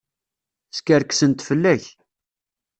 Skerksent 0.77 1.45
fell-ak. 1.47 1.85